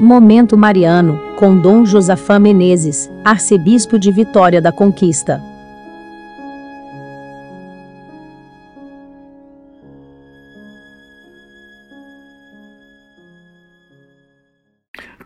[0.00, 5.42] Momento Mariano, com Dom Josafá Menezes, arcebispo de Vitória da Conquista.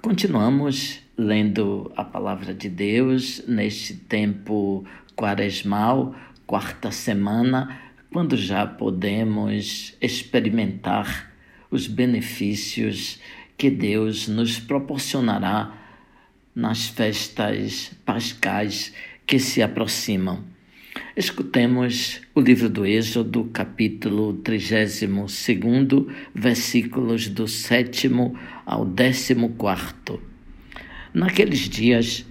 [0.01, 6.15] Continuamos lendo a palavra de Deus neste tempo quaresmal,
[6.47, 7.79] quarta semana,
[8.11, 11.31] quando já podemos experimentar
[11.71, 13.21] os benefícios
[13.57, 15.79] que Deus nos proporcionará
[16.55, 18.93] nas festas pascais
[19.27, 20.45] que se aproximam.
[21.17, 25.47] Escutemos o livro do Êxodo, capítulo 32,
[26.35, 28.11] versículos do 7
[28.67, 30.21] ao 14.
[31.15, 32.27] Naqueles dias,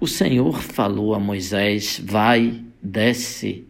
[0.00, 3.64] o Senhor falou a Moisés: Vai, desce,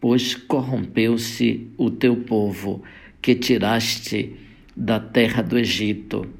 [0.00, 2.82] pois corrompeu-se o teu povo,
[3.22, 4.36] que tiraste
[4.76, 6.39] da terra do Egito.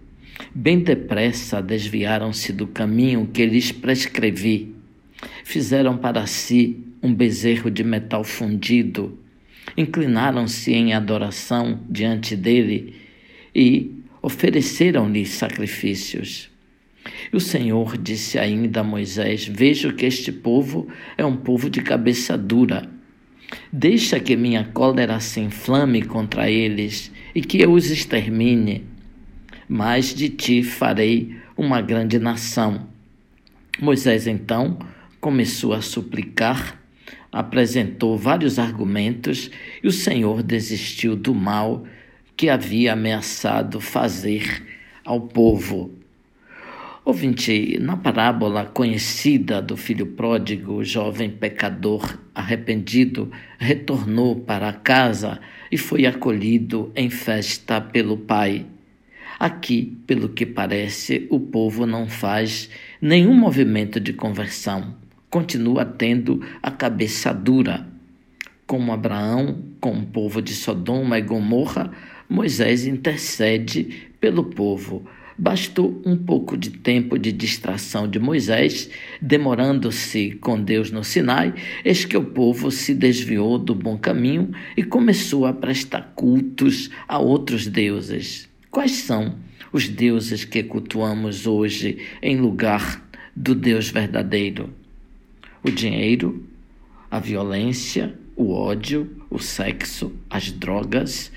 [0.55, 4.74] Bem depressa desviaram-se do caminho que lhes prescrevi.
[5.44, 9.19] Fizeram para si um bezerro de metal fundido,
[9.77, 12.94] inclinaram-se em adoração diante dele
[13.55, 16.50] e ofereceram-lhe sacrifícios.
[17.32, 21.80] E o Senhor disse ainda a Moisés: Vejo que este povo é um povo de
[21.80, 22.88] cabeça dura.
[23.72, 28.89] Deixa que minha cólera se inflame contra eles e que eu os extermine
[29.72, 32.88] mas de ti farei uma grande nação.
[33.80, 34.76] Moisés então
[35.20, 36.76] começou a suplicar,
[37.30, 39.48] apresentou vários argumentos
[39.80, 41.84] e o Senhor desistiu do mal
[42.36, 44.66] que havia ameaçado fazer
[45.04, 45.94] ao povo.
[47.04, 55.78] Ouvinte, na parábola conhecida do filho pródigo, o jovem pecador arrependido retornou para casa e
[55.78, 58.66] foi acolhido em festa pelo pai.
[59.41, 62.69] Aqui, pelo que parece, o povo não faz
[63.00, 64.94] nenhum movimento de conversão,
[65.31, 67.88] continua tendo a cabeça dura.
[68.66, 71.91] Como Abraão, com o povo de Sodoma e Gomorra,
[72.28, 75.06] Moisés intercede pelo povo.
[75.38, 78.91] Bastou um pouco de tempo de distração de Moisés,
[79.22, 84.82] demorando-se com Deus no Sinai, eis que o povo se desviou do bom caminho e
[84.82, 88.50] começou a prestar cultos a outros deuses.
[88.70, 89.34] Quais são
[89.72, 93.04] os deuses que cultuamos hoje em lugar
[93.34, 94.72] do Deus verdadeiro?
[95.60, 96.47] O dinheiro,
[97.10, 101.32] a violência, o ódio, o sexo, as drogas,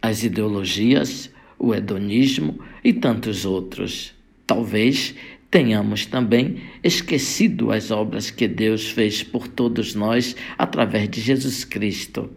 [0.00, 4.14] as ideologias, o hedonismo e tantos outros.
[4.46, 5.14] Talvez
[5.50, 12.30] tenhamos também esquecido as obras que Deus fez por todos nós através de Jesus Cristo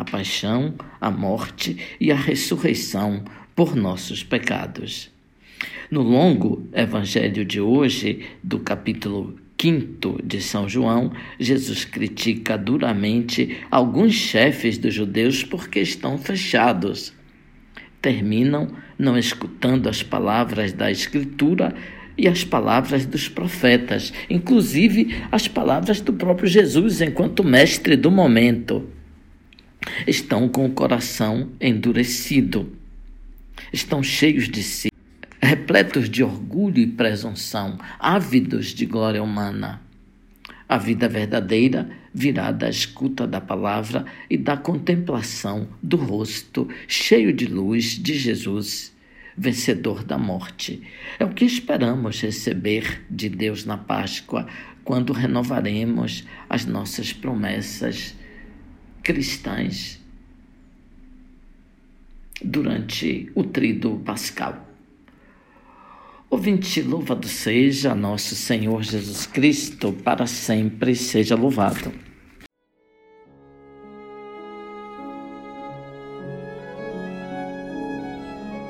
[0.00, 3.22] a paixão, a morte e a ressurreição
[3.54, 5.10] por nossos pecados.
[5.90, 14.14] No longo evangelho de hoje, do capítulo 5 de São João, Jesus critica duramente alguns
[14.14, 17.12] chefes dos judeus porque estão fechados.
[18.00, 18.68] Terminam
[18.98, 21.74] não escutando as palavras da Escritura
[22.16, 28.88] e as palavras dos profetas, inclusive as palavras do próprio Jesus enquanto mestre do momento
[30.06, 32.72] estão com o coração endurecido,
[33.72, 34.90] estão cheios de si,
[35.40, 39.80] repletos de orgulho e presunção, ávidos de glória humana.
[40.68, 47.46] A vida verdadeira virá da escuta da palavra e da contemplação do rosto cheio de
[47.46, 48.94] luz de Jesus,
[49.36, 50.82] vencedor da morte.
[51.18, 54.46] É o que esperamos receber de Deus na Páscoa,
[54.84, 58.14] quando renovaremos as nossas promessas
[59.02, 60.00] cristãs
[62.42, 64.66] durante o trido pascal.
[66.28, 71.92] Ouvinte, louvado seja nosso Senhor Jesus Cristo, para sempre seja louvado.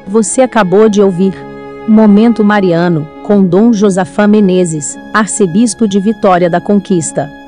[0.06, 1.34] Você acabou de ouvir
[1.86, 7.39] Momento Mariano, com Dom Josafá Menezes, arcebispo de Vitória da Conquista.